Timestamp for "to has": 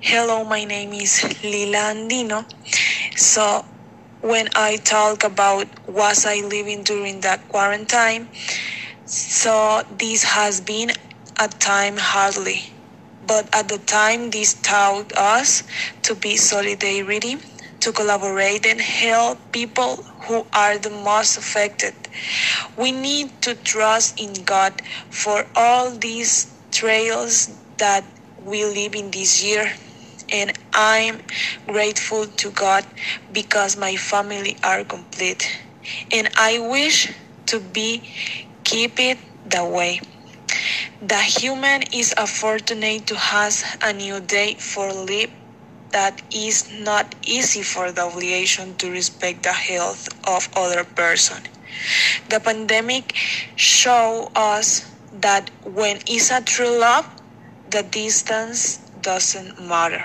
43.08-43.64